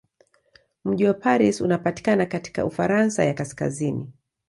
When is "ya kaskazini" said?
3.25-4.13